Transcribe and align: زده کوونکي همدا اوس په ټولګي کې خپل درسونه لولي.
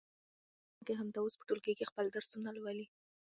زده 0.03 0.69
کوونکي 0.75 0.93
همدا 0.99 1.19
اوس 1.21 1.33
په 1.37 1.43
ټولګي 1.47 1.73
کې 1.77 1.89
خپل 1.91 2.05
درسونه 2.15 2.49
لولي. 2.57 2.85